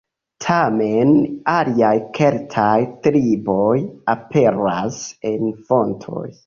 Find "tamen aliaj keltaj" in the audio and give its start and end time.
0.43-2.73